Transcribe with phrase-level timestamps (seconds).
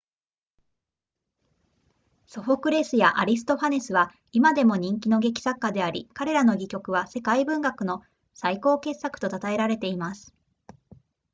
[2.25, 8.01] ソフォクレスやアリストファネスは今でも人気の劇作家であり彼らの戯曲は世界文学の
[8.33, 10.33] 最高傑作と称えられています